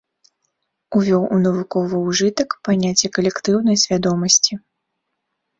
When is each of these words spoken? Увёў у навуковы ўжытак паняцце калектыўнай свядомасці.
Увёў 0.99 1.23
у 1.35 1.37
навуковы 1.43 1.95
ўжытак 2.07 2.55
паняцце 2.69 3.07
калектыўнай 3.19 3.81
свядомасці. 3.83 4.53